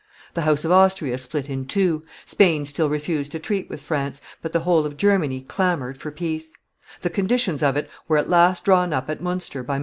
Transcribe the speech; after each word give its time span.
The 0.33 0.41
house 0.41 0.65
of 0.65 0.71
Austria 0.71 1.15
split 1.19 1.47
in 1.47 1.67
two; 1.67 2.01
Spain 2.25 2.65
still 2.65 2.89
refused 2.89 3.31
to 3.33 3.39
treat 3.39 3.69
with 3.69 3.81
France, 3.81 4.19
but 4.41 4.51
the 4.51 4.61
whole 4.61 4.83
of 4.87 4.97
Germany 4.97 5.41
clamored 5.41 5.95
for 5.95 6.09
peace; 6.09 6.55
the 7.03 7.09
conditions 7.11 7.61
of 7.61 7.77
it 7.77 7.87
were 8.07 8.17
at 8.17 8.27
last 8.27 8.65
drawn 8.65 8.93
up 8.93 9.11
at 9.11 9.21
Munster 9.21 9.61
by 9.61 9.77
MM. 9.77 9.79